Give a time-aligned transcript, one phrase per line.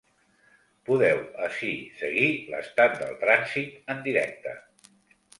[0.89, 1.67] Podeu ací
[1.99, 4.55] seguir l’estat del trànsit en directe.